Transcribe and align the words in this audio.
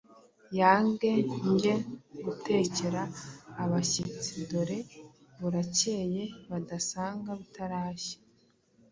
yange 0.59 1.11
nge 1.51 1.73
gutekera 2.23 3.01
abashyitsi, 3.63 4.33
dore 4.49 4.79
burakeye 5.39 6.23
badasanga 6.49 7.31
bitarashya.” 7.39 8.17